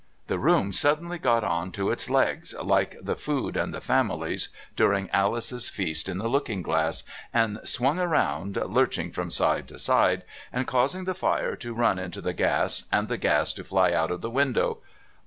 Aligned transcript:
The 0.25 0.39
room 0.39 0.71
suddenly 0.71 1.19
got 1.19 1.43
on 1.43 1.71
to 1.73 1.91
its 1.91 2.09
legs, 2.09 2.55
like 2.59 2.95
the 2.99 3.15
food 3.15 3.55
and 3.55 3.71
the 3.71 3.79
families 3.81 4.49
during 4.75 5.11
Alice's 5.11 5.69
feast 5.69 6.09
in 6.09 6.17
the 6.17 6.27
"Looking 6.27 6.63
Glass," 6.63 7.03
and 7.31 7.59
swung 7.65 7.99
round, 7.99 8.55
lurching 8.55 9.11
from 9.11 9.29
side 9.29 9.67
to 9.67 9.77
side, 9.77 10.23
and 10.51 10.65
causing 10.65 11.03
the 11.03 11.13
fire 11.13 11.55
to 11.57 11.75
run 11.75 11.99
into 11.99 12.19
the 12.19 12.33
gas 12.33 12.85
and 12.91 13.09
the 13.09 13.17
gas 13.19 13.53
to 13.53 13.63
fly 13.63 13.91
out 13.91 14.09
of 14.09 14.21
the 14.21 14.31
window. 14.31 14.79